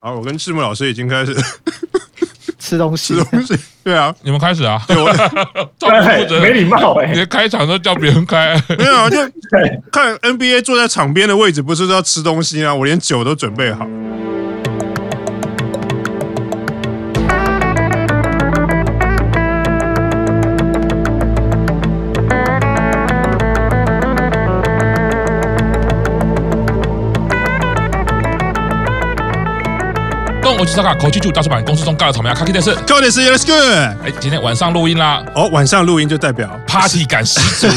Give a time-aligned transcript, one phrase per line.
[0.00, 1.34] 好，我跟赤木老师已经开始
[2.56, 3.58] 吃东西，吃东西。
[3.82, 4.80] 对啊，你们开始啊？
[4.86, 5.12] 对，我
[5.76, 7.10] 对，没礼貌哎！
[7.10, 9.10] 你的开场都叫别人开， 没有啊？
[9.10, 9.16] 就
[9.90, 12.72] 看 NBA 坐在场边的位置，不是都要吃东西啊？
[12.72, 13.84] 我连酒都准备好。
[30.60, 34.04] 我是萨卡口气柱大出版公司中尬的草莓啊，卡基德斯，卡基德斯，Yes good。
[34.04, 35.24] 哎，今天晚上录音啦！
[35.32, 37.68] 哦，晚上录音就代表 party 感十足。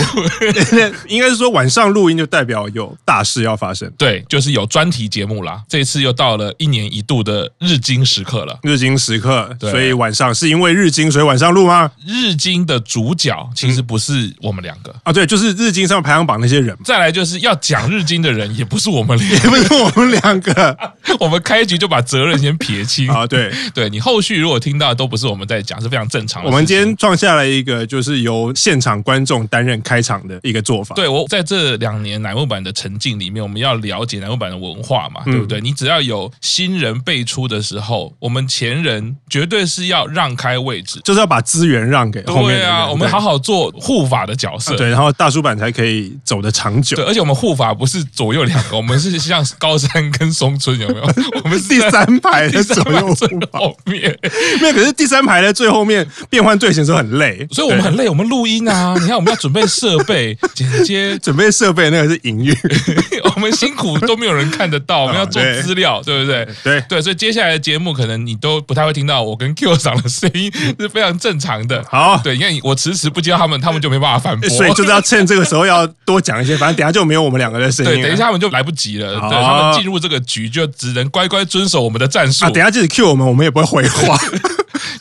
[1.08, 3.88] 应该是说晚上录音就代表有大事要发生。
[3.99, 5.62] 对，就是有专题节目啦。
[5.70, 8.58] 这一次又到了一年一度的日经时刻了。
[8.63, 11.91] 日经时刻，所以晚上是因为日经，所以晚上录吗？
[12.03, 16.75] 日经的主角其实不是我们两个、啊，对，就是日经上排行榜那些人。
[16.84, 20.75] 再来就是要讲日经的人，也不是我们两个，也不是我们两个。
[21.20, 23.25] 我们开局就把责任先撇清啊。
[23.27, 26.50] 对， 对你后续如果听到的都不是我们在讲，是非常正常的。
[26.50, 30.95] 我们今天创下了一个就是由现场观众担任开场的一个做法。
[30.95, 35.61] 对，我在这两年乃木坂的沉浸里面，我们要了解乃木坂的文化嘛，对不对？
[35.61, 42.58] 你只要有新人辈出的时候，我们前人绝对是要让开位置，就是要把资源让给后面。
[42.58, 46.95] 对啊，我们好好做护法的角色，对，然后大叔版才可以走得长久。
[46.95, 51.14] 对，而且我们护法不是左右两个，我们是像高山跟松村，有没有？
[51.44, 53.16] 我们是 第三排的 左右护
[53.52, 53.59] 法。
[53.86, 54.02] 面
[54.62, 58.08] 没有，可是第三排的最后面变换队形的时候很累，所以我们很累。
[58.09, 62.56] 我们录音啊， 你看我们要准备设备、剪接，准备设备那个是营运，
[63.36, 65.04] 我们辛苦都没有人看得到。
[65.04, 66.48] 我们要做资料，对不对？
[66.64, 71.84] 对对，所以接下来的节目可能你都不太会听到我跟 Q 长的声音，是非常正常的。
[71.89, 76.58] 好，对，因为我迟迟不接到他们，他们就没办法反驳，所以就是要趁这个时候要多讲一些。
[76.58, 79.14] 反正等下就没有我们两个的声音，对，等一下他们就来不及了。
[79.30, 82.45] 对，他们进入这个局就只能乖乖遵守我们的战术。
[82.53, 84.17] 等下即使 Q 我们，我们也不会回话。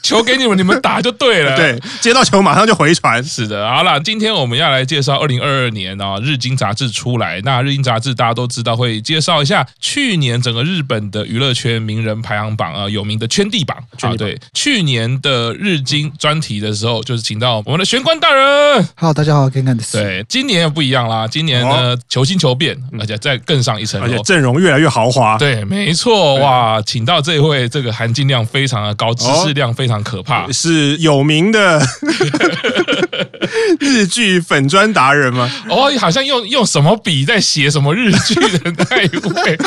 [0.10, 1.56] 球给你们，你们打就对了。
[1.56, 3.22] 对，接到球马上就回传。
[3.22, 7.41] 是的，好了，今天我们要来介绍二零二二年啊，日经杂志出来。
[7.42, 14.14] 那日经杂志大家都知道会介绍一下去年整个日本的娱乐圈名人排行榜啊，有名的圈地榜啊。
[14.16, 18.88] 对，去年的日经专题的时候，就是请到我们的玄关大人。
[18.94, 25.36] 好，大家好，看看的对，今年也不一样啦，今年呢求新求变，而且再更上一层楼，而且阵容越来越豪华。
[25.38, 31.82] 对，没错，哇，请到这位这个含金量非常的高，知识量非常非常可怕，是有名的
[33.80, 35.50] 日剧粉砖达人吗？
[35.68, 39.58] 哦，好像用用什么笔在写什么日剧的那一位，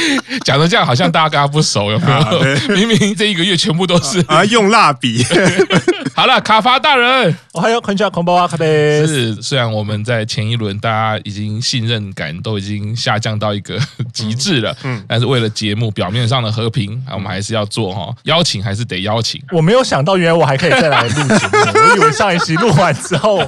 [0.46, 2.18] 讲的这样好像大家跟他不熟，有没有？
[2.18, 2.32] 啊、
[2.70, 5.24] 明明这一个月全部都是啊，用蜡笔。
[6.16, 9.06] 好了，卡发大人，我还有很喜欢空包啊，卡贝。
[9.06, 13.80] 是，虽然我们在前一轮大家已经信任感都已经下降到一个
[14.14, 19.42] 极致了，嗯，但是为了节目表面上的和平，我们还是要做哈，邀请还是得邀请。
[19.52, 23.42] 我没有想到，原来我还可以再来录节目，我以为上一期录完之后。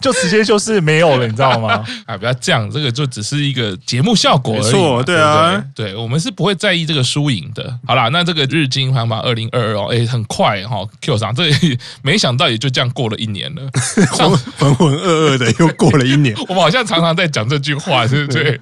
[0.00, 1.84] 就直接就是没有了，你知道吗？
[2.06, 4.64] 啊，不要这样，这个就只是一个节目效果而已。
[4.64, 7.76] 没错，对啊，对，我们是不会在意这个输赢的。
[7.86, 11.50] 好啦，那这个日经排行榜二零二二哦，哎，很快哈，Q 上这
[12.02, 13.62] 没想到也就这样过了一年了，
[14.12, 16.34] 浑浑浑噩噩的又过了一年。
[16.48, 18.60] 我们好像常常在讲这句话，对不对？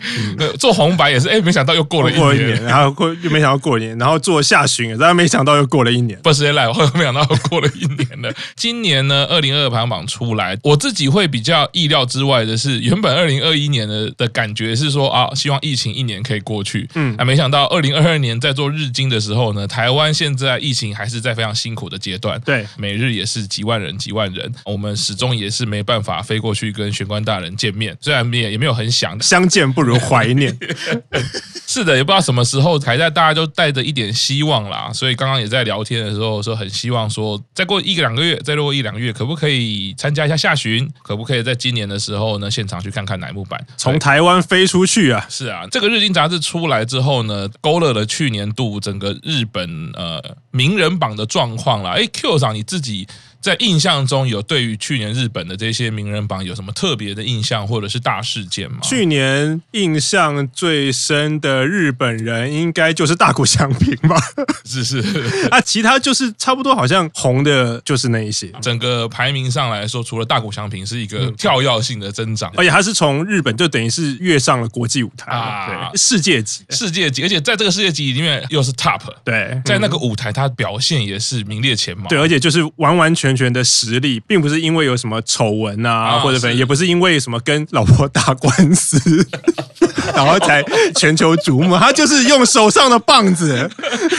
[0.58, 6.18] 做红白也是，哎，没想到又过了一年，然后过又没想到过一年，然后做下旬，然后没想到又过了一年。
[6.22, 8.32] 不是来，我没想到又过了一年了。
[8.54, 11.25] 今年呢，二零二二排行榜出来，我自己会。
[11.26, 30.56] 比较意料之外的是， 原本二零二一年的的感觉是说啊，希望疫情一年可以过去，嗯，啊，没想到二零二二年在做日经的时候呢，台湾现在疫情还是在非常辛苦的阶段，对，每日也是几万人几万人，我们始终也是没办法飞过去跟玄关大人见面，虽然也也没有很想，相见不如怀念，
[31.66, 40.88] 是的，也不知道什么时候还在大家都带着一点希望啦，所以刚刚也在聊天的时候说很希望说再过一个两个月，再过一两个月，可不可以参加一下下旬？
[41.02, 45.26] 可不可以在今年的时候呢，现场去看看乃木坂，从台湾飞出去啊？
[45.28, 51.92] 是啊，这个日经杂志出来之后呢，勾勒了去年度整个日本呃名人榜的状况啦。
[51.92, 53.08] 哎，Q 长你自己。
[53.46, 58.78] 在印象中有对于去年日本的这些名人榜有什么特别的印象或者是大事件吗？
[58.82, 64.16] 去年印象最深的日本人应该就是大谷翔平吧？
[64.64, 64.98] 是是。
[65.52, 68.50] 啊，其他就是差不多，好像红的就是那一些。
[68.60, 88.98] 整个排名上来说，除了大谷翔平是一个跳跃性的增长，而且他是从日本就等于是跃上了国际舞台啊，对，世界级，世界级，而且在这个世界级里面又是 top，对，在那个舞台他表现也是名列前茅，对，而且就是完完全全的实力，并不是因为有什么丑闻啊，或者反正也不是因为什么跟老婆打官司。
[90.14, 90.62] 然后才
[90.94, 91.76] 全球瞩目。
[91.76, 93.68] 他就是用手上的棒子，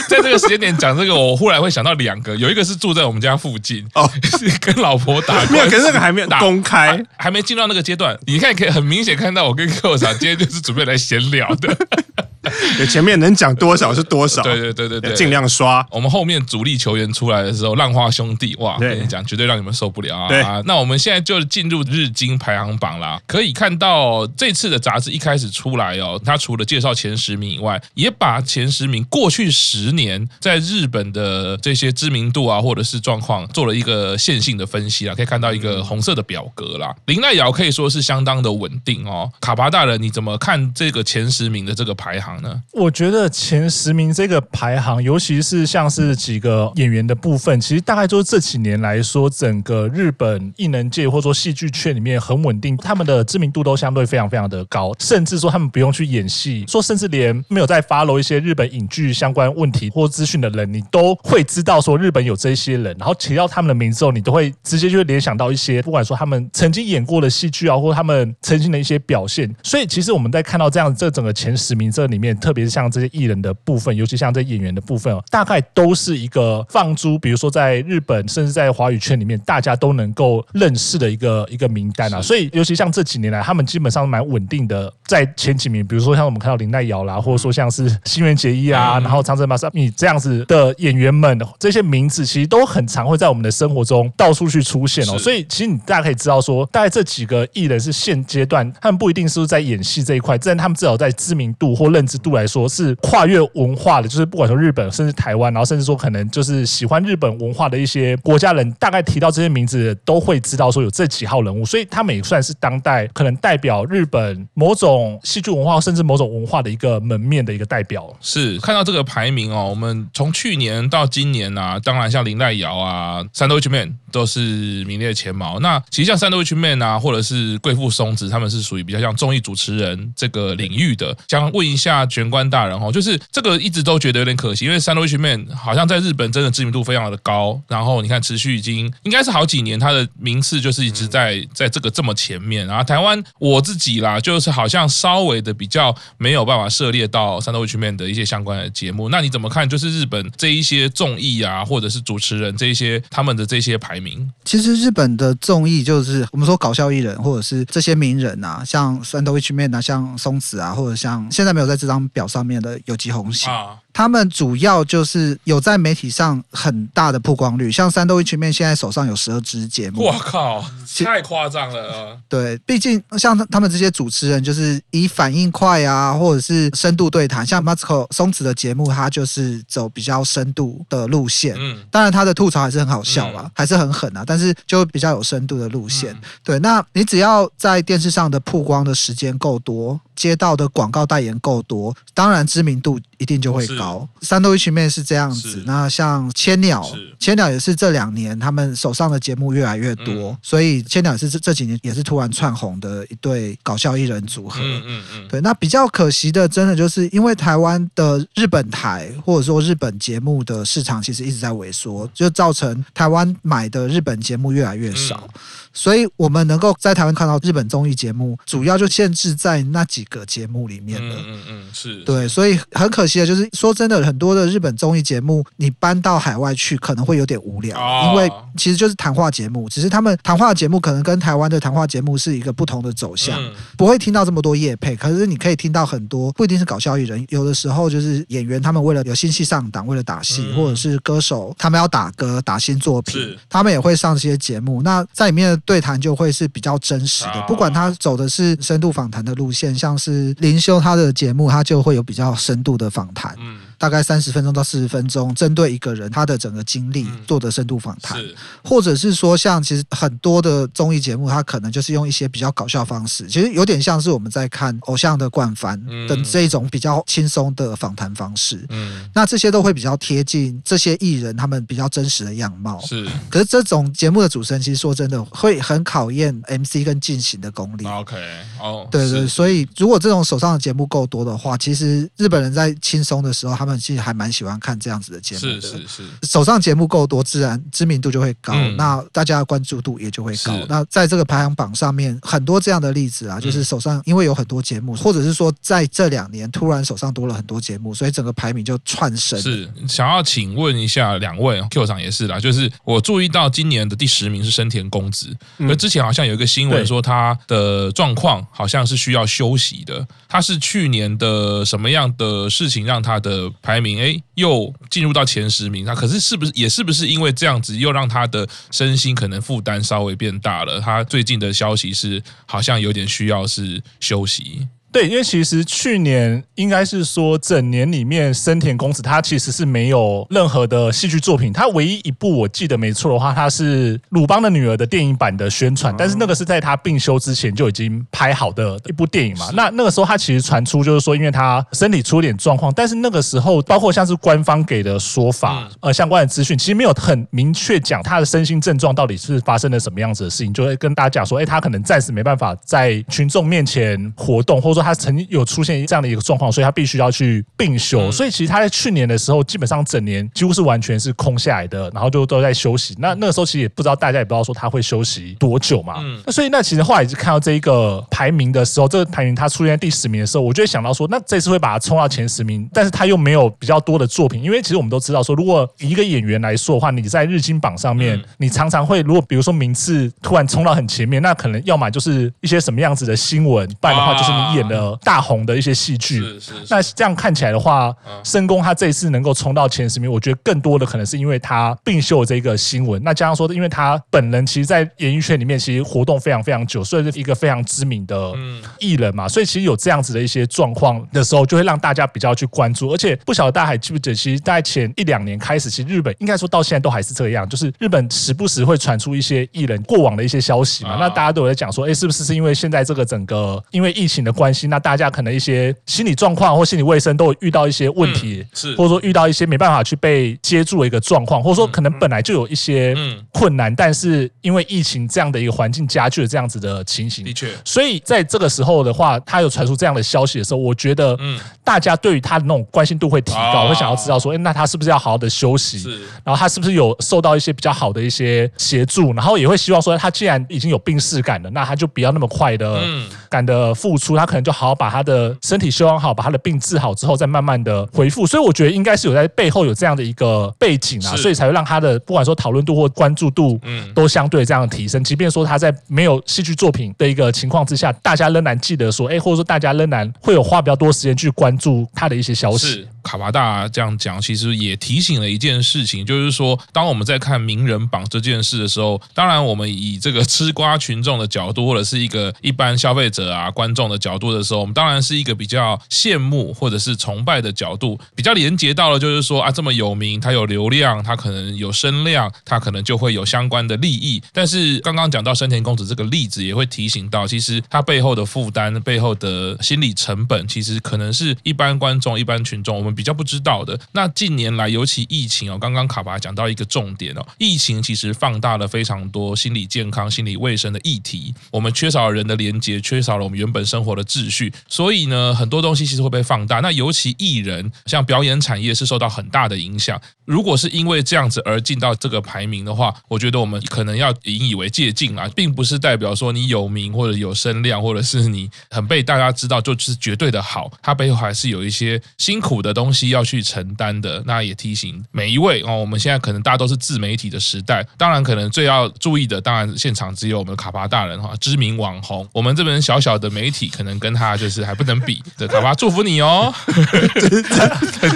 [0.08, 4.08] 在这个时间点讲这个，我忽然会想到两个，有一个是住在我们家附近哦，
[4.38, 8.18] 是跟老婆打，没有，可是那个还没有公开，还没进到那个阶段。
[8.26, 11.76] 你看，可以很明显看到我跟寇长今天就是准备来闲聊的。
[12.88, 15.84] 前面能讲多少是多少，对对对对对，尽量刷。
[15.90, 20.28] 我们后面主力球员出来的时候，浪花兄弟哇，跟你讲，绝对让你们受不了啊！
[20.28, 23.20] 对，那我们现在就进入日经排行榜啦。
[23.26, 35.14] 可以看到这次的杂志一开始出来哦，他除了介绍前十名以外，也把前十名过去十年在日本的这些知名度啊，或者是状况做了一个线性的分析啊。
[35.14, 36.94] 可以看到一个红色的表格啦。
[37.06, 39.30] 林奈遥可以说是相当的稳定哦。
[39.40, 42.62] 卡巴大人，你怎么看这个前十名的这个排行呢？
[42.72, 69.54] 我觉得前十名这个排行，尤其是像是几个演员的部分，其实大概就是这几年来说，整个日本艺能界或者说戏剧圈里面很稳定，他们的知名度都相对非常非常的高，甚至说他们不用去演戏，说甚至连没有在 follow 一些日本影剧相关问题或资讯的人，你都会知道说日本有这些人，然后提到他们的名字后，你都会直接就会联想到一些，不管说他们曾经演过的戏剧啊，或他们曾经的一些表现。
[69.62, 82.22] 所以其实我们在看到这样这整个前十名这里面，特别是像这些艺人的部分，尤其像这演员的部分，大概都是一个放诸，比如说在日本，甚至在华语圈里面，大家都能够认识的一个一个名单啊。
[82.22, 85.85] 所以，尤其像这几年来，他们基本上蛮稳定的，在前几名。
[85.85, 95.17] 比如说像我们看到林奈瑶啦，或者说像是新垣结衣啊，然后长泽まさみ这样子的演员们，这些名字其实都很常会在我们的生活中到处去出现哦。
[95.17, 118.08] 所以，其实你大家可以知道说，大概这几个艺人是现阶段，他们不一定是在演戏这一块，但他们至少在知名度或认知度来说是跨越文化的，就是不管说日本甚至台湾，然后甚至说可能就是喜欢日本文化的一些国家人，大概提到这些名字都会知道说有这几号人物，所以他们也算是当代可能代表日本某种戏剧 文化甚至某种文化的一个门面的一个代表。
[118.20, 124.40] 是看到这个排名哦，我们从去年到今年啊，当然像林黛瑶啊、Sandwich Man 都是
[124.84, 125.58] 名列前茅。
[125.60, 131.16] 那其实像 Sandwich Man 啊，或者是贵妇松子，他们是属于比较像综艺主持人这个领域的。
[131.28, 142.66] 想问一下玄关大人哦，就是这个一直都觉得有点可惜，因为 Sandwich Man 好像在日本真的知名度非常的高，然后你看持续已经应该是好几年，他的名次就是一直在在这个这么前面。
[142.66, 149.08] 然后台湾我自己啦，就是好像稍微的比较没有办法涉猎到 Sandwich Man 的一些相关的节目。
[149.08, 149.68] 那你怎么看？
[149.68, 154.30] 就是日本这一些综艺啊，或者是主持人这一些他们的这些排名？
[154.44, 163.52] 其实日本的综艺就是我们说搞笑艺人，或者是这些名人啊，像 Sandwich Man 啊，像松子啊，或者像现在没有在这张表上面的有吉弘行。
[163.52, 170.64] 啊他们主要就是有在媒体上很大的曝光率，像三豆一群面现在手上有十二支节目，我靠，
[171.04, 172.16] 太夸张了啊！
[172.28, 181.56] 对，毕竟像他们这些主持人，就是以反应快啊，或者是深度对谈，像 Matsco 松子的节目，他就是走比较深度的路线。
[181.58, 186.12] 嗯，当然他的吐槽还是很好笑啊，嗯、还是很狠啊，但是就比较有深度的路线。
[186.12, 190.00] 嗯、对，那你只要在电视上的曝光的时间够多。
[190.18, 194.08] 接到的广告代言够多，当然知名度一定就会高。
[194.22, 196.88] 三豆一群面是这样子，那像千鸟，
[197.18, 204.60] 千鸟也是这两年他们手上的节目越来越多，嗯、所以千鸟也是这这几年也是突然窜红的一对搞笑艺人组合。
[204.62, 205.28] 嗯嗯嗯。
[205.28, 215.28] 对，那比较可惜的，真的就是因为台湾的日本台或者说日本节目的市场其实一直在萎缩，就造成台湾买的日本节目越来越少。
[215.34, 215.40] 嗯
[215.74, 221.14] 所以我们能够在台湾看到日本综艺节目，主要就限制在那几个节目里面了。
[221.18, 227.76] 嗯嗯嗯，是对，所以很可惜的就是，说真的，很多的日本综艺节目，你搬到海外去可能会有点无聊，
[228.08, 233.38] 因为其实就是谈话节目，只是他们谈话节目可能跟台湾的谈话节目是一个不同的走向，
[233.76, 244.82] 不会听到这么多夜配，可是你可以听到很多，不一定是搞笑艺人，有的时候就是演员他们为了有新戏上档，为了打戏，或者是歌手他们要打歌打新作品，他们也会上这些节目。
[244.82, 245.58] 那在里面的。
[245.68, 253.32] 对谈就会是比较真实的，不管他走的是深度访谈的路线，像是林修他的节目，他就会有比较深度的访谈。
[253.38, 253.67] 嗯。
[253.78, 268.66] 大概三十分钟到四十分钟，针对一个人他的整个经历做的深度访谈，嗯、或者是说像其实很多的综艺节目，它可能就是用一些比较搞笑方式，其实有点像是我们在看偶像的惯犯的这一种比较轻松的访谈方式。
[268.70, 272.80] 嗯，那这些都会比较贴近这些艺人他们比较真实的样貌。
[272.80, 277.86] 是，可是这种节目的主持人其实说真的会很考验 MC 跟进行的功力。
[277.86, 278.16] OK，
[278.60, 283.78] 哦，对对，所以如果这种手上的节目够多的话，其实日本人在轻松的时候他们。
[283.78, 285.60] 们其实还蛮喜欢看这样子的节目的。
[285.60, 290.58] 是是是，手上节目够多，自然知名度就会高，嗯、那大家的关注度也就会高。
[290.70, 299.38] 那在这个排行榜上面，很多这样的例子啊，就是手上因为有很多节目，或者是说在这两年突然手上多了很多节目，所以整个排名就窜升。
[299.40, 315.84] 是想要请问一下两位 Q 厂也是啦，就是我注意到今年的第十名是生田公子，而之前好像有一个新闻说他的状况好像是需要休息的，他是去年的什么样的事情让他的排名哎又进入到前十名？
[315.84, 320.80] 那可是是不是也是不是因为这样子又让他的身心可能负担稍微变大了？
[320.80, 324.66] 他最近的消息是好像有点需要是休息。
[324.90, 331.52] 对，因为其实去年应该是说整年里面，森田公子他其实是没有任何的戏剧作品。
[331.52, 339.50] 他唯一一部我记得没错的话，他是鲁邦的女儿的电影版的宣传，但是那个是在他病休之前就已经拍好的一部电影嘛。
[339.52, 354.88] 那那个时候他其实传出就是说，因为他身体出了点状况，但是那个时候包括像是官方给的说法，呃，相关的资讯其实没有很明确讲他的身心症状到底是发生了什么样子的事情，就会跟大家讲说，哎，他可能暂时没办法在群众面前活动，或者说。
[354.88, 358.10] 他曾经有出现这样的一个状况，所以他必须要去病休。
[358.10, 362.94] 所以其实他在去年的时候，基本上整年几乎是完全是空下来的，然后就都在休息。
[362.98, 365.96] 那那个时候其实也不知道，大家也不知道说他会休息多久嘛。
[366.24, 384.98] 那所以那其实后来就看到这一个排名的时候，这个排名他出现在第十名的时候，我就会想到说，那这次会把他冲到前十名，但是他又没有比较多的作品，因为其实我们都知道说，如果以一个演员来说的话，你在日经榜上面，你常常会如果比如说名次突然冲到很前面，那可能要么就是一些什么样子的新闻，不然的话就是你演的。
[385.02, 393.02] 大红的一些戏剧，是是那这样看起来的话，深宫他这一次能够冲到前十名，我觉得更多的可能是因为他并秀这个新闻。
[393.02, 398.32] 那加上说，因为他本人其实，在演艺圈里面其实活动非常非常久，所以是一个非常知名的
[398.78, 402.90] 艺人嘛，所以其实有这样子的一些状况的时候，就会让大家比较去关注。
[402.90, 410.96] 而且不晓得大家还记不记得，其实在前一两年开始，其实日本应该说到现在都还是这样，就是日本时不时会传出一些艺人过往的一些消息嘛。
[410.98, 422.96] 那大家都有在讲说，哎，是不是是因为现在这个整个因为疫情的关系，那大家可能一些心理状况或心理卫生都有遇到一些问题，是或者说遇到一些没办法去被接住的一个状况，或者说可能本来就有一些
[423.32, 427.24] 困难，但是因为疫情这样的一个环境加剧了这样子的情形。
[427.24, 435.78] 的确，所以在这个时候的话，他有传出这样的消息的时候，我觉得，嗯，大家对于他的那种关心度会提高，会想要知道说，哎，那他是不是要好好的休息？
[435.78, 439.12] 是，然后他是不是有受到一些比较好的一些协助？
[439.12, 445.36] 然后也会希望说，他既然已经有病逝感了，那他就不要那么快的嗯、感的付出，他可能就好好把他的。
[445.42, 448.26] 身体修养好，把他的病治好之后，再慢慢的恢复。
[448.26, 455.02] 所以我觉得应该是有在背后有这样的一个背景啊，所以才会让他的不管说讨论度或关注度，嗯，都相对这样的提升。
[455.02, 462.86] 即便说他在没有戏剧作品的一个情况之下，大家仍然记得说，哎，或者说大家仍然会有花比较多时间去关注他的一些消息。
[463.02, 484.22] 卡巴大这样讲，其实也提醒了一件事情，就是说，当我们在看名人榜这件事的时候，当然我们以这个吃瓜群众的角度，或者是一个一般消费者啊观众的角度的的时候，我们当然是一个比较羡慕或者是崇拜的角度，比较连接到了，就是说啊，这么有名，他有流量，他可能有声量，他可能就会有相关的利益。
[484.32, 492.94] 但是刚刚讲到深田恭子这个例子，也会提醒到，其实他背后的负担、背后的心理成本，其实可能是一般观众、一般群众我们。
[492.98, 501.32] 比较不知道的，那近年来尤其疫情哦，刚刚卡巴讲到一个重点哦，疫情其实放大了非常多心理健康、心理卫生的议题。
[501.52, 506.60] 我们缺少了人的连接，缺少了我们原本生活的秩序，所以呢，很多东西其实会被放大。
[506.60, 510.00] 那尤其艺人，像表演产业是受到很大的影响。
[510.24, 523.08] 如果是因为这样子而进到这个排名的话，我觉得我们可能要引以为戒禁啦，并不是代表说你有名或者有声量，或者是你很被大家知道就是绝对的好，它背后还是有一些辛苦的东西。
[523.08, 525.78] 要去承担的，那也提醒每一位哦。
[525.78, 532.28] 我们现在可能大家都是自媒体的时代，当然可能最要注意的，当然现场只有我们的卡巴大人哈，知名网红。
[532.34, 535.22] 我们这边小小的媒体，可能跟他就是还不能比。
[535.36, 536.52] 对，卡巴祝福你哦，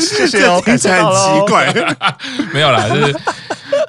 [0.00, 1.72] 谢谢哦， 听起来很奇怪，
[2.52, 3.16] 没有啦，就是。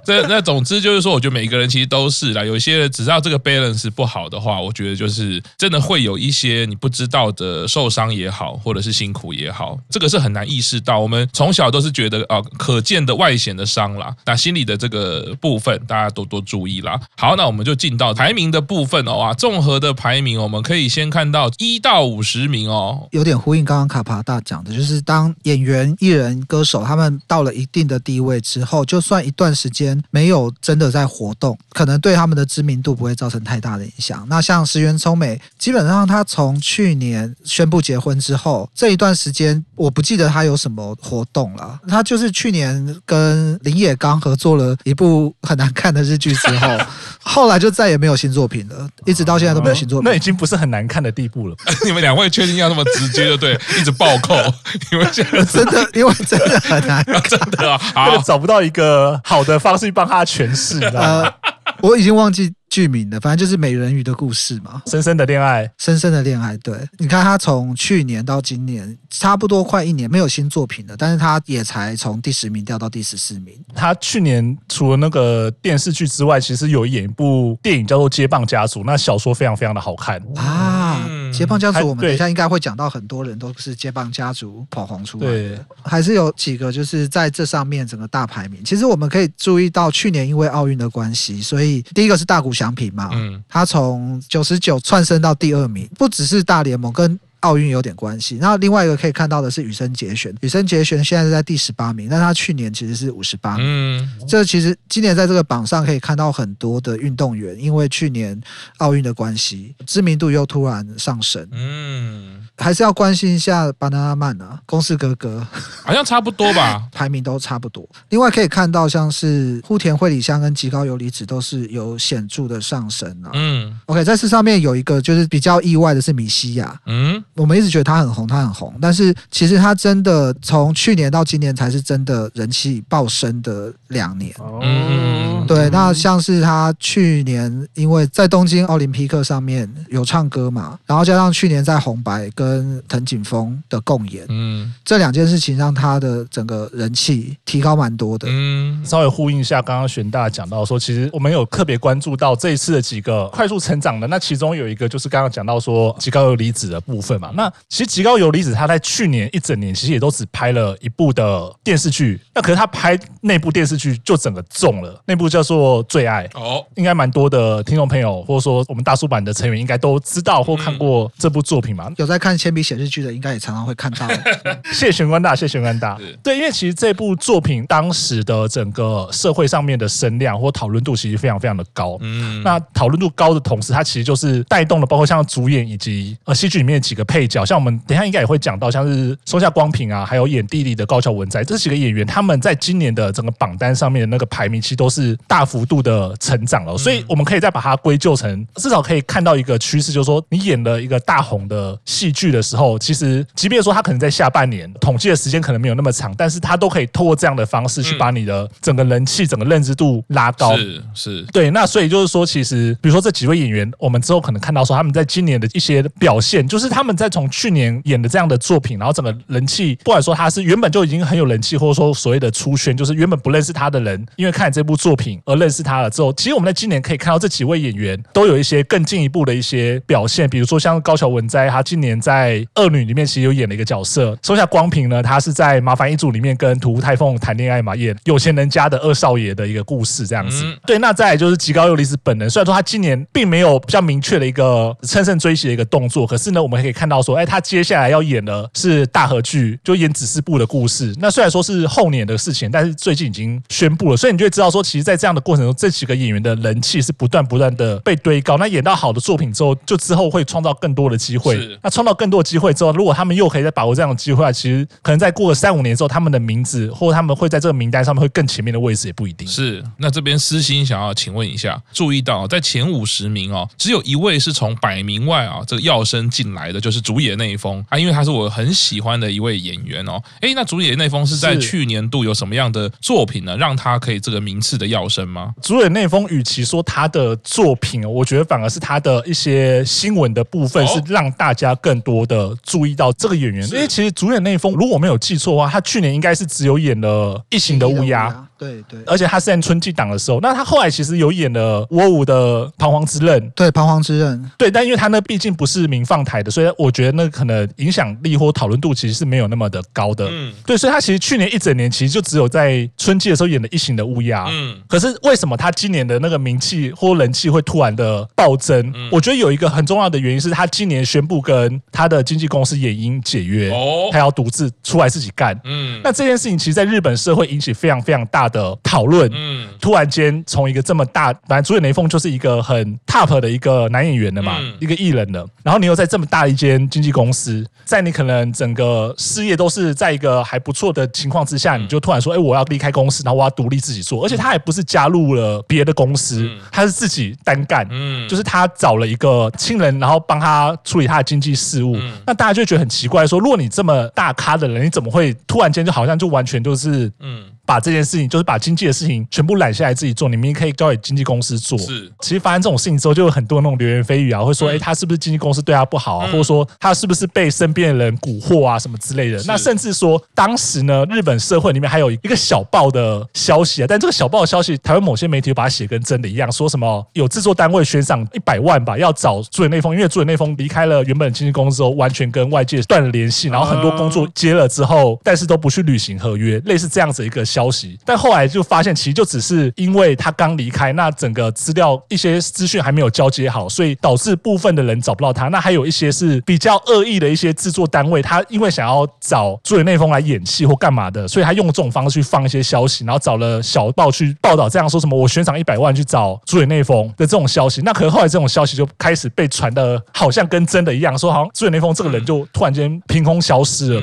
[0.05, 2.43] 这那总之就是说，我觉得每个人其实都是啦。
[2.43, 10.99] 有些人只要这个 balance 不好的话，我觉得就是真的会有一些你不知道的受伤也好，或者是辛苦也好，这个是很难意识到。
[10.99, 16.99] 我们从小都是觉得啊，可见的外显的伤啦，那心里的这个部分大家多多注意啦。
[17.15, 29.92] 好，那我们就进到排名的部分哦啊，综合的排名，我们可以先看到一到五十名哦，有点呼应刚刚卡帕大讲的，就是当演员、艺人、歌手他们到了一定的地位之后，就算一段时间。
[29.93, 34.25] 间没有真的在活动，可能对他们的知名度不会造成太大的影响。
[34.29, 41.79] 那像石原聪美，基本上他从去年宣布结婚之后这一段时间，我不记得他有什么活动了。
[41.87, 46.77] 他就是去年跟林野刚合作了一部很难看的日剧之后，
[47.21, 50.09] 后来就再也没有新作品了，一直到现在都没有新作品。
[50.09, 51.55] 那已经不是很难看的地步了。
[51.85, 54.35] 你们两位确定要那么直接就对，一直暴扣？
[54.91, 61.23] 你们现在真的，因为真的很难看， 真的啊，找不到一个好的方式去帮他诠释，你知道吗？
[61.23, 61.33] 呃，
[61.81, 62.53] 我已经忘记。
[62.73, 64.81] 剧名的，反正就是美人鱼的故事嘛。
[64.87, 66.57] 深深的恋爱，深深的恋爱。
[66.57, 73.53] 对，你看他从去年到今年，差不多快一年没有新作品了，但是他也才从第十名掉到第十四名。
[73.75, 81.07] 他去年除了那个电视剧之外，其实有演一部电影叫做《接棒家族》，那小说非常非常的好看啊。
[81.31, 88.63] 接棒家族，我们等一下应该会讲到很多人都是接棒家族跑红出来的，对，还是有几个就是在这上面整个大排名。
[88.63, 92.62] 其实我们可以注意到，去年因为奥运的关系，所以第一个是大谷翔。
[92.63, 98.37] 奖品嘛，嗯，他从九十九窜升到第二名，不只是大联盟跟奥运有点关系。
[98.37, 103.65] 然后另外一个可以看到的是羽生结弦，羽生结弦现在是在第十八名，但他去年其实是五十八名。
[103.67, 108.41] 嗯，这其实今年在这个榜上可以看到很多的运动员，因为去年
[108.77, 111.45] 奥运的关系，知名度又突然上升。
[111.51, 112.42] 嗯。
[112.57, 115.45] 还是要关心一下巴拿拉曼啊，公式哥哥
[115.83, 117.87] 好像差不多吧， 排名都差不多。
[118.09, 123.31] 另外可以看到，像是户田惠里香跟吉高由里子都是有显著的上升啊。
[123.33, 126.79] 嗯，OK，在这上面有一个就是比较意外的是米西亚。
[126.85, 134.33] 嗯，我们一直觉得他很红，他很红，但是其实他真的从去年到今年才是真的人气爆升的两年。
[134.61, 148.27] 嗯，对，那像是他去年因为在东京奥林匹克上面有唱歌嘛，然后加上去年在红白跟跟藤井风的共演，嗯，这两件事情让他的整个人气提高蛮多的。
[148.29, 157.31] 嗯，稍微呼应一下刚刚玄大讲到说，其实我们有特别关注到这一次的几个快速成长的，那其中有一个就是刚刚讲到说极高游离子的部分嘛。
[157.33, 172.32] 那其实极高游离子他在去年一整年其实也都只拍了一部的电视剧，那可是他拍那部电视剧就整个中了，那部叫做《最爱》哦，应该蛮多的听众朋友或者说我们大叔版的成员应该都知道或看过这部作品嘛，有在看。
[172.37, 174.07] 铅笔写日剧的应该也常常会看到。
[174.71, 175.97] 谢谢玄关大，谢谢玄关大。
[176.21, 181.97] 对，因为其实这部作品当时的整个社会上面的声量或讨论度其实非常非常的高。
[182.01, 196.77] 嗯，那讨论度高的同时，它其实就是带动了包括像主演以及呃戏剧里面的几个配角，像我们等一下应该也会讲到，像是松下光平啊，还有演弟弟的高桥文哉这几个演员，他们在今年的整个榜单上面的那个排名，其实都是大幅度的成长了。
[196.77, 202.22] 所以我们可以再把它归咎成，至少可以看到一个趋势，就是说你演了一个大红的戏剧。
[202.23, 210.55] 剧的时候，其实即便说他可能在下半年统计的时间可能没有那么长，但是他都可以透过这样的方式去把你的整个人气、整个认知度拉高。
[210.55, 211.51] 是是，对。
[211.51, 240.43] 那所以就是说，其实比如说这几位演员，我们之后可能看到说他们在今年的一些表现，就是他们在从去年演的这样的作品，然后整个人气，不管说他是原本就已经很有人气，或者说所谓的出圈，就是原本不认识他的人，因为看这部作品而认识他了之后，其实我们在今年可以看到这几位演员都有一些更进一步的一些表现，比如说像高桥文哉，他今年在恶女里面其实有演了一个角色，松下光平呢，他是在麻烦一族里面跟土屋太凤谈恋爱嘛，演有钱人家的二少爷的一个故事这样子。
[240.45, 250.93] 嗯、对，那再来就是吉高由里子本人，虽然说他今年并没有比较明确的一个乘胜追击的一个动作，可是呢，我们可以看到说，哎，他接下来要演的是大和剧，就演指示部的故事。
[250.99, 258.37] 那虽然说是后年的事情，但是最近已经宣布了，所以你就会知道说，其实，在这样的过程中，这几个演员的人气是不断不断的被堆高。
[258.37, 261.33] 那演到好的作品之后，就之后会创造更多的机会。
[261.61, 262.53] 那创造更多的机会。
[262.53, 269.27] 之后，如果他们又可以再把握这样的机会，其实可能再过个三五年之后，他们的名字或者他们会在这个名单上面会更前面的位置也不一定。
[269.27, 280.01] 是，那这边私心想要请问一下，注意到在前五十名哦，只有一位是从百名外啊这个跃升进来的，就是竹野内丰啊，因为他是我很喜欢的一位演员哦。
[280.21, 285.33] 哎，那竹野内丰是在去年度有什么样的作品呢，让他可以这个名次的跃升吗？
[285.41, 292.33] 竹野内丰与其说他的作品，我觉得反而是他的一些新闻的部分是让大家更多的。
[292.43, 298.09] 注意到这个演员，因为其实主演内丰，如果我没有记错的话，他去年应该是只有演了《异形的乌鸦》。
[298.37, 303.21] 对对，而且他是在春季档的时候，那他后来其实有演了《倭武的彷徨之刃》。
[303.33, 304.31] 对，彷徨之刃。
[304.37, 310.09] 对，但因为他那毕竟不是民放台的，所以我觉得那可能影响力或讨论度其实是没有那么的高的。
[310.11, 314.25] 嗯，对，所以他其实去年一整年其实就只有在春季的时候演了《异形的乌鸦》。
[314.29, 318.59] 嗯，可是为什么他今年的那个名气或人气会突然的暴增？
[318.75, 325.39] 嗯，我觉得有一个很重要的原因是他今年宣布跟他的经纪公司也因解约，哦，他要独自出来自己干。
[325.43, 329.09] 嗯，那这件事情其实在日本社会引起非常非常大的讨论。
[329.13, 351.72] 嗯，突然间从一个这么大，本来主演雷锋就是一个很 top 的一个男演员的嘛，嗯、一个艺人的，然后你又在这么大一间经纪公司，在你可能整个事业都是在一个还不错的情况之下，你就突然说，哎，我要离开公司，然后我要独立自己做，而且他还不是加入了别的公司，他是自己单干，嗯，就是他找了一个亲人，然后帮他处理他的经济事务，
[352.05, 357.25] 那大家就觉得很奇怪，说，如果你这么大咖的人，你怎么会突然间就好像就完全就是，嗯。
[357.45, 361.57] 把这件事情，就是把经济的事情全部揽下来自己做，你明明可以交给经纪公司做。
[361.57, 366.07] 是，其实发生这种事情之后，就有很多那种流言蜚语啊，会说，哎、嗯，他是不是经纪公司对他不好啊？
[366.07, 369.21] 嗯、或者说他是不是被身边的人蛊惑啊，什么之类的？
[369.27, 388.13] 那甚至说，当时呢，日本社会里面还有一个小报的消息啊，但这个小报的消息，台湾某些媒体把它写跟真的一样，说什么有制作单位悬赏一百万吧，要找朱野内丰，因为朱野内丰离开了原本的经纪公司之后，完全跟外界断了联系，然后很多工作接了之后，但是都不去履行合约，类似这样子一个消息，但后。
[388.13, 395.29] 后来就发现，其实就只是因为他刚离开，那整个资料一些资讯还没有交接好，所以导致部分的人找不到他。
[395.29, 407.61] 那还有一些是比较恶意的一些制作单位，他因为想要找朱野内丰来演戏或干嘛的，所以他用这种方式去放一些消息，然后找了小报去报道，这样说什么我悬赏一百万去找朱野内丰的这种消息。
[407.61, 413.81] 那可能后来这种消息 就开始被传的，好像跟真的一样，说好像朱野内丰这个人就突然间凭空消失了。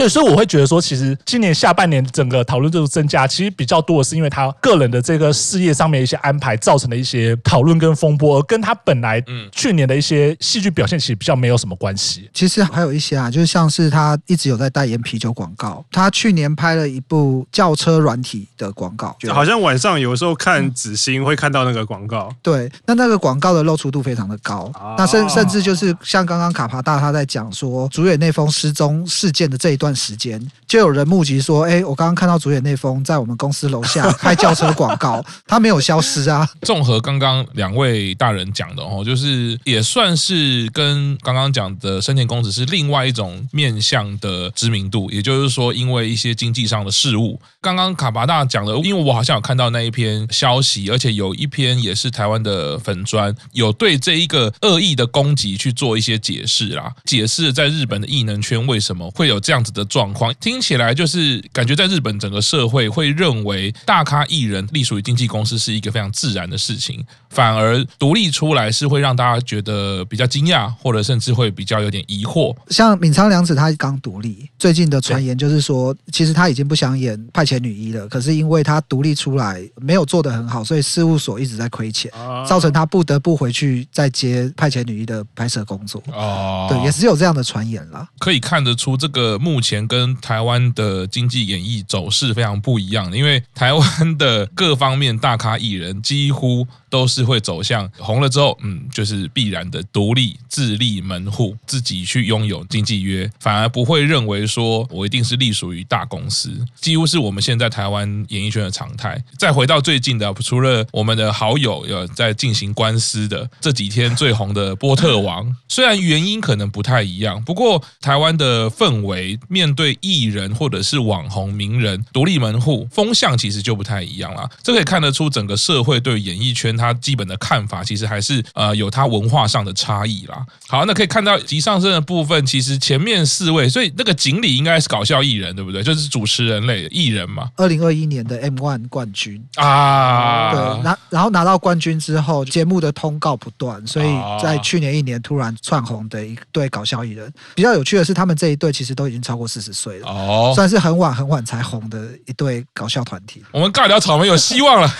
[0.00, 12.30] 对，所以我会觉得说，其实今年下半年整个讨论度增加，其实比较多的是因为他个人的这个事业上面一些安排造成的一些讨论跟风波，而跟他本来去年的一些戏剧表现其实比较没有什么关系。
[12.32, 22.34] 其实还有一些啊，就是像是他一直有在代言啤酒广告，他去年拍了一部轿车软体的广告，好像晚上有时候看紫星会看到那个广告。
[22.40, 29.89] 对，那那个广告的露出度非常的高，那甚甚至就是像刚刚卡帕大他在讲说主演内丰失踪事件的这一段。
[29.94, 47.40] 时间就有人募集说：“哎，我刚刚看到主演那封在我们公司楼下 开轿车广告，他没有消失啊。”综合刚刚两位大人讲的哦，就是也算是跟刚刚讲的生田公子是另外一种面向的知名度，也就是说，因为一些经济上的事务。
[47.60, 59.79] 刚刚卡巴大讲的，因为我好像有看到那一篇消息，而且有一篇也是台湾的粉砖有对这一个恶意的攻击去做一些解释啦，解释在日本的异能圈为什么会有这样子的。
[59.80, 72.54] 的状况听起来就是感觉在日本整个社会会认为大咖艺人隶属于经纪公司是一个非常自然的事情，反而独立出来是会让大家觉得比较惊讶，或者甚至会比较有点疑惑。
[72.68, 82.10] 像闵仓良子她刚独立，最近的传言就是说，其实他已经不想演派遣女一了，可是因为他独立出来没有做得很好，所以事务所一直在亏钱，
[82.46, 86.02] 造成他不得不回去再接派遣女一的拍摄工作。
[86.12, 88.06] 哦，对，也是有这样的传言了。
[88.18, 89.90] 可以看得出这个目前。
[89.90, 109.20] 跟台湾的经济演艺走势非常不一样，因为台湾的各方面大咖艺人几乎都是会走向红了之后，嗯，就是必然的独立自立门户，自己去拥有经纪约，反而不会认为说我一定是隶属于大公司，几乎是我们现在台湾演艺圈的常态。
[109.38, 130.46] 再回到最近的，除了我们的好友有在进行官司的这几天最红的波特王，虽然原因可能不太一样，不过台湾的氛围面对艺人或者是网红名人独立门户风向其实就不太一样了，这可以看得出整个社会对演艺圈它基本的看法其实还是呃有它文化上的差异啦。
[130.68, 135.82] 好，那可以看到级上升的部分，其实前面四位，所以那个锦鲤应该是搞笑艺人对不对？
[135.82, 137.50] 就是主持人类的艺人嘛。
[137.56, 144.08] 二零二一年的 M One 冠军啊，对，拿然后拿到冠军之后，节目的通告不断，所以
[144.40, 147.32] 在去年一年突然窜红的一对搞笑艺人。
[147.54, 150.06] 比较有趣的是，他们这一对其实都已经超过四十岁了。
[150.06, 153.42] 哦，算是很晚很晚才红的一对搞笑团体。
[153.52, 154.94] 我们尬聊草莓有希望了，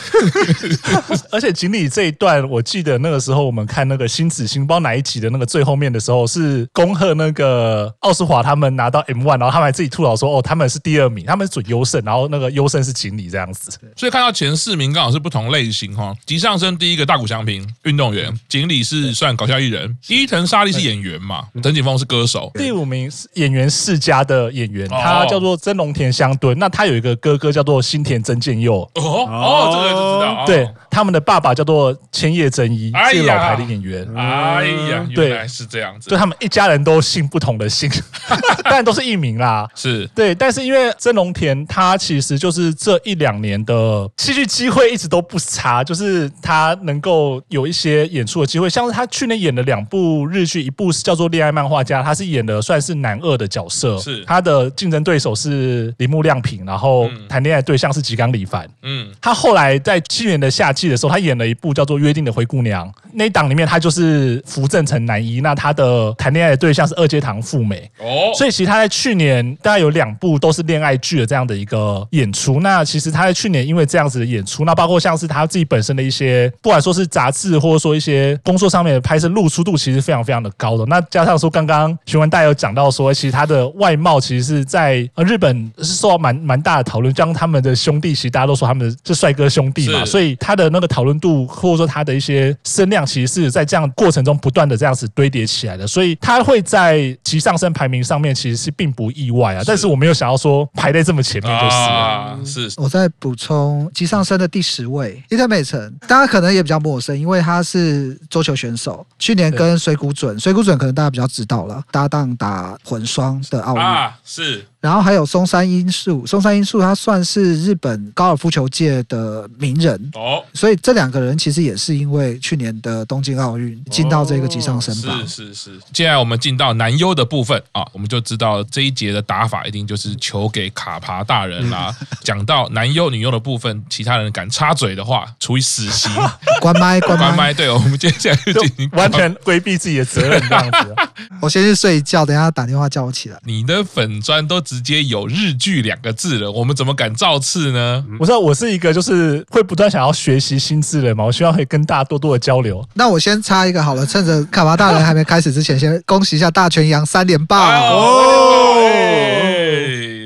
[1.30, 13.70] 而且锦鲤这一段，我记得那个时候我们看那个新子星，不知道哪一集的那个最后面的时候，是恭贺那个奥斯华他们拿到 M one，然后他们还自己吐槽说，哦，他们是第二名，他们是准优胜，然后那个优胜是锦鲤这样子。
[13.94, 24.88] 所以看到前四名刚好是不同类型哈，吉上升第一个大谷翔平运动员，锦鲤是算搞笑艺人，伊藤沙莉是演员嘛，藤井峰是歌手，第五名是演员世家的演员。
[24.88, 28.88] 他叫做真龙田香敦，那他有一个哥哥叫做新田真剑佑。
[28.94, 30.44] 哦哦，这个就知道。
[30.46, 30.70] 对。
[30.88, 34.06] 他他们的爸爸叫做千叶真一，哎、是个老牌的演员。
[34.14, 36.10] 哎呀，对原来是这样子。
[36.10, 37.90] 就他们一家人都姓不同的姓，
[38.64, 39.66] 当然都是艺名啦。
[39.74, 58.68] 是对，但是因为真龙田他其实就是这一两年的戏剧机会一直都不差，就是他能够有一些演出的机会，像是他去年演了两部日剧，一部是叫做《恋爱漫画家》，他是演的算是男二的角色，是他的竞争对手是铃木亮平，然后谈恋爱对象是吉冈里帆。
[58.82, 67.90] 嗯，他后来在去年的夏季的时候，他演了一部叫做《约定的灰姑娘》，那一档里面他就是扶正成男一，那他的谈恋爱的对象是二阶堂富美。
[67.98, 72.60] 哦，所以其实他在去年大概有两部都是恋爱剧的这样的一个演出。
[72.60, 80.84] 那其实他在去年因为这样子的演出，那包括像是他自己本身的一些，不管说是杂志或者说一些工作上面的拍摄露出度，其实非常非常的高的。
[80.86, 99.62] 那加上说刚刚徐文大家有讲到说，其实他的外貌其实是在呃日本是受到蛮蛮大的讨论，将他们的兄弟，其实大家都说他们是帅哥兄弟嘛，所以他的那个讨论度或者说他的一些声量，其实是在这样过程中不断的这样子堆叠起来的，所以他会在其上升排名上面其实是并不意外啊。
[99.66, 102.72] 但是我没有想到说排在这么前面就是啊，是。
[102.76, 114.66] 我在补充其上升的第十位伊藤美诚，大家可能也比较陌生，因为他是桌球选手，去年跟水谷隼，水谷隼可能大家比较知道了，搭档打混双的奥运啊，是。
[114.80, 125.20] 然后还有松山英树，松山英树他算是日本高尔夫球界的名人哦，所以这两个人其实也是因为去年的东京奥运进到这个集上升榜。
[125.28, 125.80] 是是是。
[125.92, 131.94] 接下来我们进到男优的部分啊，我们就知道这一节的打法一定就是球给卡帕大人啦。
[132.24, 136.10] 讲到男优女优的部分，其他人敢插嘴的话，处以死刑。
[136.62, 137.26] 关麦 关麦。
[137.26, 137.52] 关麦。
[137.52, 140.94] 对，我们接下来就进行完全规避自己的责任这样子。
[141.42, 143.38] 我先去睡一觉，等一下打电话叫我起来。
[143.44, 144.58] 你的粉砖都。
[144.70, 148.04] 直接有日剧两个字了，我们怎么敢造次呢？
[148.20, 152.88] 我知道我是一个就是会不断想要学习新字的人嘛，我希望可以跟大家多多的交流。
[152.94, 158.76] 那我先插一个好了，趁着卡巴大人还没开始之前，先恭喜一下大泉洋三连霸哦！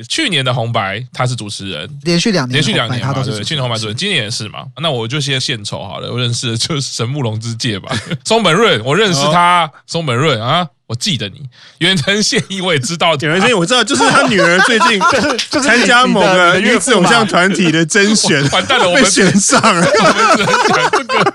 [0.06, 4.66] 去年的红白他是主持人，连续两年连续两年他都是去年红白主持人，今年也是嘛。
[4.82, 7.90] 那我就先献丑好了，我认识的就是神木隆之介吧，
[8.24, 10.68] 松本润，我认识他，松本润啊。
[10.86, 11.40] 我记得你，
[11.78, 15.00] 远藤宪一我也知道， 远藤宪一我知道，就是他女儿最近
[15.62, 19.86] 参加某个女子偶像团体的甄选，完蛋了， 我们选上了。
[19.86, 21.34] 我们只能讲这个。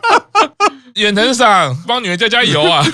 [0.96, 2.86] 远藤赏，帮女儿加加油啊！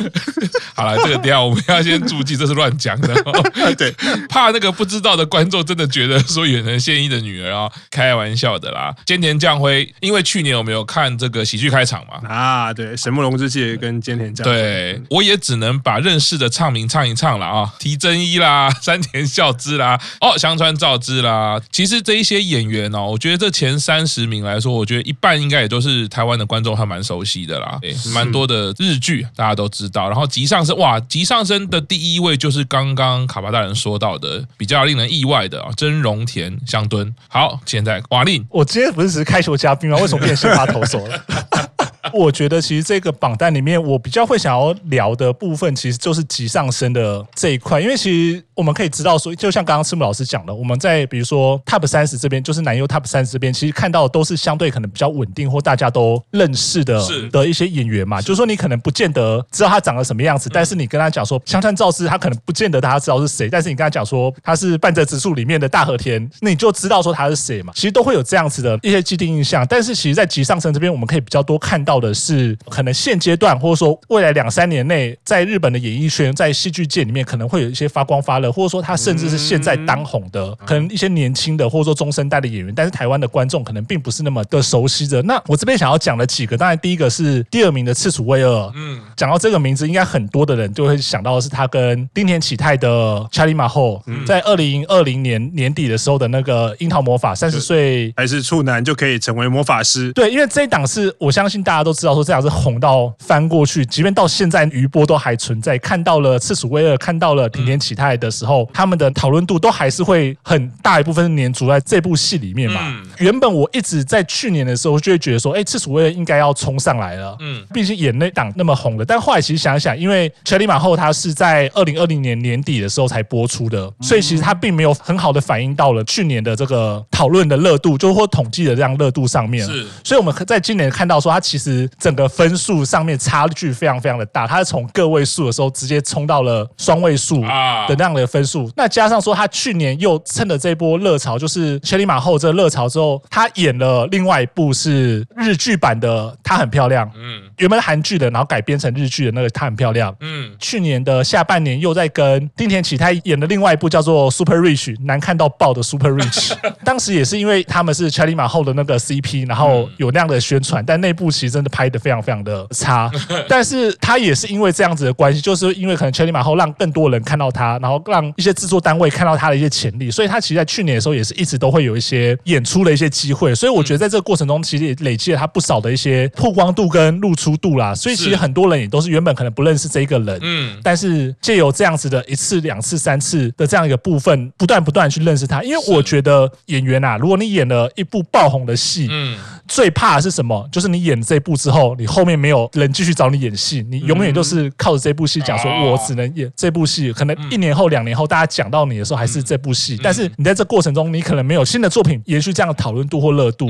[0.75, 3.13] 好了，这个等下我们要先注记，这是乱讲的。
[3.77, 3.91] 对，
[4.29, 8.93] 怕那个不知道的观众真的觉得说远藤宪一的女儿啊，开玩笑的啦。
[9.05, 12.27] 菅田将晖，因为去年我们有看这个喜剧开场嘛？
[12.29, 14.51] 啊，对，神木隆之介跟菅田将晖。
[14.51, 21.61] 对，我也只能把认识的唱名唱一唱了啊，提真一啦，山田孝之啦，哦，香川照之啦。
[21.71, 27.79] 其实这一些演员哦，我觉得这前三十名来说，我觉得一半应该也都是台湾的观众还蛮熟悉的啦。
[28.13, 37.13] 蛮多的日剧大家都知道，然后集上升哇，急上升的第一位就是刚刚卡巴大人说到的比较令人意外的啊，真荣田香敦。
[37.28, 39.97] 好，现在瓦力，我今天不是只是开球嘉宾吗？
[39.99, 41.25] 为什么变先发投手了？
[42.13, 71.94] 我觉得其实这个榜单里面，我比较会想要聊的部分，其实就是急上升的这一块，因为其实我们可以知道说，就像刚刚赤木老师讲的，我们在比如说 Top 三十这边，就是男优 Top 三十这边，其实看到的都是相对可能比较稳定或大家都认识的的一些演员嘛，就是说你可能不见得知道他长得什么样子，但是你跟他讲说香川照之，他可能不见得大家知道是谁，但是你跟他讲说他是半泽直树里面的大和田，那你就知道说他是谁嘛，其实都会有这样子的一些既定印象，但是其实，在急上升这边，我们可以比较多看到。
[71.95, 85.21] 到的是可能现阶段，或者说未来两三年内，在日本的演艺圈，在戏剧界里面，可能会有一些发光发热，或者说他甚至是现在当红的，可能一些年轻的，或者说中生代的演员，但是台湾的观众可能并不是那么的熟悉的。
[85.21, 92.89] 那我这边想要讲的几个，当然第一个是第二名的赤楚卫二，嗯，讲到这个名字，应该很多的人就会想到的是他跟丁田启泰的
[93.31, 100.12] 《查理马后》在二零二零年年底的时候的那个《樱桃魔法》，三十岁还是处男就可以成为魔法师？
[100.12, 101.85] 对，因为这一档是我相信大家。
[101.86, 105.78] 都知道说这样是红到翻过去，即便到现在余波都还存在。
[105.78, 112.82] 看到了赤楚威尔，看到了平田启太的时候，他们的讨论度都还是会很大一部分是黏着在这部戏里面嘛。
[113.19, 117.38] 原本我一直在去年的时候就会觉得说，哎，赤楚威尔应该要冲上来了。
[117.39, 119.06] 嗯，毕竟演那档那么红的。
[119.06, 129.65] 但后来其实想想，因为《查理马后》它是在二零二零年年底的时候才播出的，所以其实它并没有很好的反映到了去年的这个讨论的热度，就或统计的这样热度上面。
[129.65, 131.64] 是，所以我们在今年看到说，它其实。
[131.71, 138.69] 实整个分数上面差距非常非常的大，他是从个位数的时候直接冲到了双位数的那样的分数。
[138.75, 163.09] 那加上说他去年又趁着这波热潮，就是千里马后这个热潮之后，他演了另外一部是日剧版的《她很漂亮》，嗯，原本韩剧的，然后改编成日剧的那个《她很漂亮》，嗯，去年的下半年又在跟丁田启太演的另外一部叫做《Super Rich》，难看到爆的《Super Rich》， 当时也是因为他们是千里马后的那个 CP，然后有那样的宣传，但那部其实真的拍的非常非常的差。
[163.47, 173.55] 但是他也是因为这样子的关系，就是因为可能千里马后让更多人看到他，然后让一些制作单位看到他的一些潜力，所以他其实在去年的时候也是一直都会有一些演出的一些机会。
[173.55, 177.95] 所以我觉得在这个过程中，其实也累积了他不少的一些曝光度跟露出度啦。
[177.95, 185.63] 所以其实很多人也都是原本可能不认识这一个人，嗯，但是借由这样子的一次、两次、三次的这样一个部分，不断不断去认识他。
[185.63, 189.37] 因为我觉得演员啊，如果你演了一部爆红的戏，嗯。
[189.67, 190.69] 最怕的是什么？
[190.71, 197.13] 就是你演这部之后，你后面没有人继续找你演戏，你永远都是靠着这部戏讲说，我只能演这部戏。
[197.13, 203.69] 可能一年后、两年后，大家讲到你的时候还是这部戏，但是你在这过程中，你可能没有新的作品延续这样的讨论度或热度。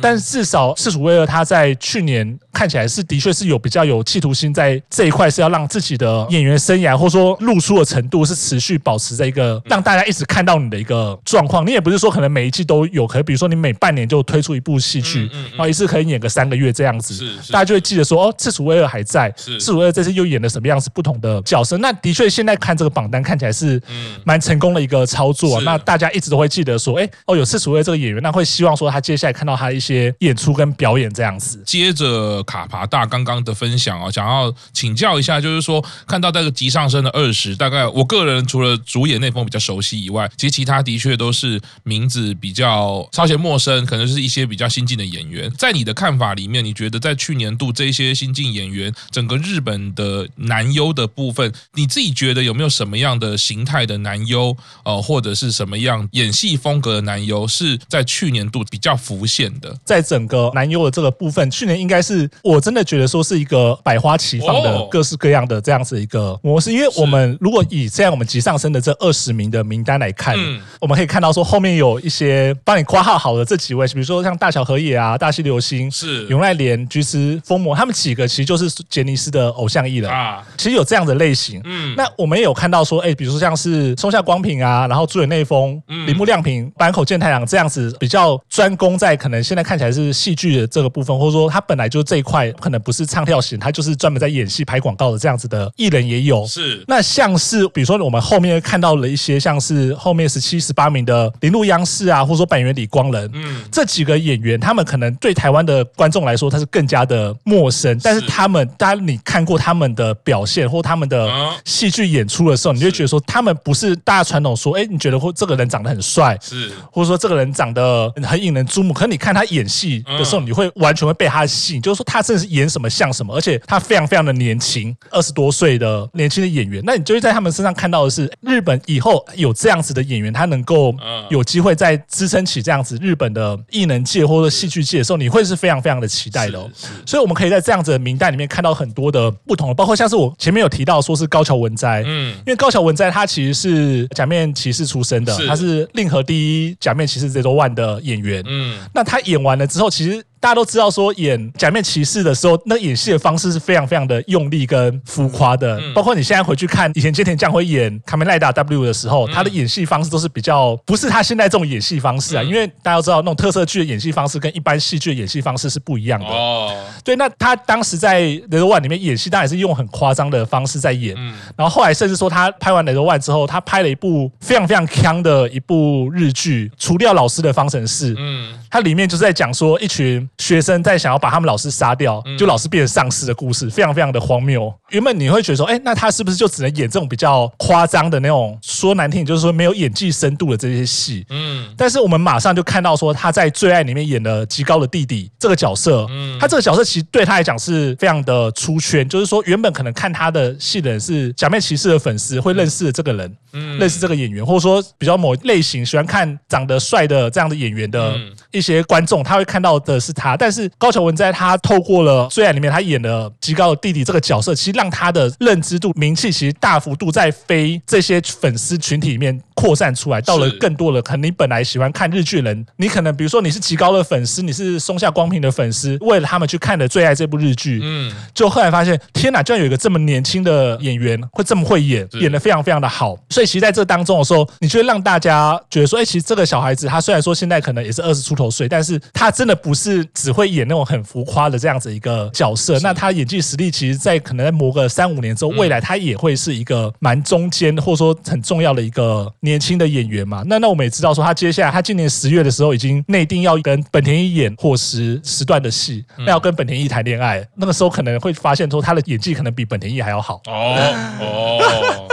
[0.00, 11.64] 但至少赤楚卫二他在去年看起来是的确是有比较有企图心，在这一块是要让自己的演员生涯或者说露出的程度是持续保持在一个让大家一直看到你的一个状况。
[11.64, 15.30] 你也不是说可能每一季都有，可能比如说你每半年就推出一部戏剧。
[15.50, 21.76] 然后一次可以演个三个月这样子，大家就会记得说哦，赤楚威尔还在，赤楚威尔这次又演了什么样子不同的角色？
[21.78, 23.82] 那的确现在看这个榜单看起来是
[24.24, 25.60] 蛮成功的一个操作。
[25.62, 31.60] 那大家一直都会记得说，哎哦，有赤楚威二这个演员，那会希望说他接下来看到他一些演出跟表演这样子。
[31.66, 45.50] 接着卡帕大刚刚的分享啊，想要请教一下，就是说看到这个急上升的二十，大概我个人除了主演那封比较熟悉以外，其实其他的确都是名字比较稍显陌生，可能是一些比较新进的演员。
[45.56, 59.76] 在你的看法里面，你觉得在去年度这些新晋演员，整个日本的男优的部分，你自己觉得有没有什么样的形态的男优，呃，或者是什么样演戏风格的男优，是在去年度比较浮现的？
[59.84, 66.72] 在整个男优的这个部分，去年应该是我真的觉得说是一个百花齐放的各式各样的这样子一个模式。
[66.72, 70.36] 因为我们如果以现在我们急上升的这二十名的名单来看，
[70.80, 75.90] 我们可以看到说后面有一些帮你括号好的这几位，比如说像大小和也啊、大西流星。
[75.90, 80.10] 是永濑廉、菊池风磨，他们几个其实就是杰尼斯的偶像艺人。
[80.10, 80.44] 啊。
[80.56, 96.46] 其实有这样的类型，嗯，那我们也有看到说，哎，比如说像是松下光平啊，然后竹野内丰、铃木亮平、坂口健太郎这样子，比较专攻在可能现在看起来是戏剧的这个部分，或者说他本来就这一块可能不是唱跳型，他就是专门在演戏、拍广告的这样子的艺人也有。
[96.46, 107.96] 是，那像是比如说我们后面看到了一些像是后面十七、十八名的铃木央视啊，或者说板垣李光人，嗯，这几个演员，他们可能对台湾的观众来说，他是更加的陌生。
[108.02, 111.30] 但是他们，当你看过他们的表现或他们的
[111.64, 118.92] 戏剧演出的时候，你就觉得说，他们不是大家传统说，哎，你觉得或这个人长得很帅，是，或者说这个人长得很引人注目。
[118.94, 126.82] 可是你看他演戏的时候，你会完全会被他吸引，就是说他真的是演什么像什么，而且他非常非常的年轻，二十多岁的年轻的演员。
[126.84, 130.94] 那你就会在他们身上看到的是，日本以后有这样子的演员，他能够
[131.28, 136.70] 有机会再支撑起这样子日本的艺能界或者戏剧界的时候，你会是非常非常的期待的哦，
[137.06, 150.24] 所以我们可以在这样子的名单里面看到很多的不同的，包括像是我前面有提到说是高桥文哉，嗯，因为高桥文哉他其实是假面骑士出身的，他是令和第一假面骑士 Zero One 的演员，嗯，那他演完了之后，其实。
[150.42, 155.80] 大家都知道，说演假面骑士的时候，那演戏的方式是非常非常的用力跟浮夸的。
[155.94, 162.42] 包括你现在回去看以前菅田将晖演卡梅赖达 W 的时候，他的演戏方式都是比较不是他现在这种演戏方式啊。
[162.42, 166.26] 因为大家都知道，那种特色剧的演戏方式跟一般戏剧的演戏方式是不一样的。
[166.26, 166.74] 哦，
[167.04, 171.14] 对，那他当时在《雷德万》里面演戏，当然是用很夸张的方式在演。
[171.16, 178.12] 嗯然后后来甚至说，他拍完《雷德万》之后，他拍了一部非常非常锵的一部日剧《除掉老师的方程式》。
[178.18, 180.28] 嗯，它里面就是在讲说一群。
[180.42, 184.74] 学生在想要把他们老师杀掉，就老师变成丧尸的故事，非常非常的荒谬。
[184.90, 191.24] 原本你会觉得说，哎，那他是不是就只能演这种比较夸张的那种，说难听，就是说没有演技深度的这些戏？
[191.30, 191.72] 嗯。
[191.76, 208.14] 但是我们马上就看到说，他在《最爱》里面演的极高的弟弟这个角色，嗯，他这个角色其实对他来讲是非常的出圈，就是说原本可能看他的戏的人是假面骑士的粉丝会认识的这个人，嗯，认识这个演员，或者说比较某类型喜欢看长得帅的这样的演员的
[208.50, 210.31] 一些观众，他会看到的是他。
[210.36, 233.16] 但是高桥文在他透过了《最爱》里面他演的极高的弟弟这个角色，其实让他的认知度、名气其实大幅度在非这些粉丝群体里面扩散出来，到了更多的可能你本来喜欢看日剧人，你可能比如说你是极高的粉丝，你是松下光平的粉丝，为了他们去看了的《最爱》这部日剧，嗯，就后来发现，天哪，居然有一个这么年轻的演员会这么会演，演的非常非常的好。
[233.30, 242.78] 所以其实在这当中的时候，你就会让大家觉得说，哎，其实这个小孩子他虽然说现在可能也是二十出头岁，但是他真的不是只会演那种很浮夸的这样子一个角色。
[242.80, 250.42] 那他演技实力，其实，在可能在磨个三五年之后，未来他也会是一个蛮中间或者说很重要的一个年轻的演员嘛。
[250.46, 260.40] 那那我们也知道说，他接下来他今年十月的时候已经内定要跟本田一演伙食时段的戏，那要跟本田一谈恋爱，那个时候可能会发现说他的演技可能比本田一还要好。
[260.46, 260.76] 哦
[261.20, 262.08] 哦。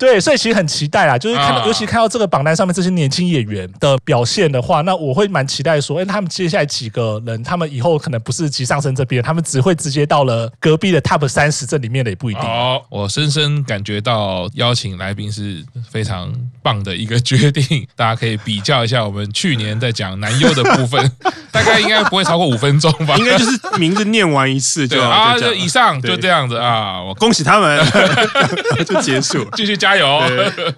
[0.00, 12.42] 对，所以其实很期待啦，就是看到，尤其看到这个榜单上面这些年轻演员的表现的话，那我会蛮期待说，哎，他们接下来几个人，他们以后可能不是急上升这边，他们只会直接到了隔壁的 Top 三十这里面的也不一定。
[12.42, 16.32] 哦，我深深感觉到邀请来宾是非常
[16.62, 21.12] 棒的一个决定，大家可以比较一下我们去年在讲男优的部分，
[21.52, 23.16] 大概应该不会超过五分钟吧？
[23.18, 27.86] 应该就是名字念完一次就啊，就以上就这样子啊，我恭喜他们
[28.86, 30.20] 就结束，继续加油。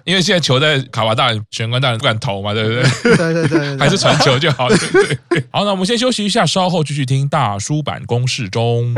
[0.03, 2.83] 因为现在球在卡瓦大人、玄关大人不敢投嘛，对不对？
[3.15, 4.69] 对对对，对，还是传球就好。
[4.69, 5.43] 对对对。
[5.51, 8.93] 好，那我们先休息一下，稍后继续听大叔版公式中。